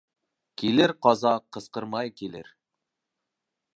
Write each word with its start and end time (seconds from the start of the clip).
Килер 0.61 0.93
ҡаза 1.07 1.33
ҡысҡырмай 1.57 2.13
килер. 2.23 2.51